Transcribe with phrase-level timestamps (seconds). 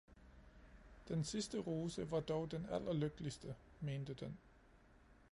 [1.09, 4.37] Den sidste rose var dog den allerlykkeligste, mente den